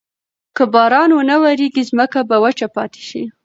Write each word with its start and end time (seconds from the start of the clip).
که 0.55 0.63
باران 0.73 1.09
ونه 1.13 1.35
وریږي، 1.43 1.83
ځمکه 1.89 2.19
به 2.29 2.37
وچه 2.43 2.67
پاتې 2.75 3.01
شي. 3.09 3.23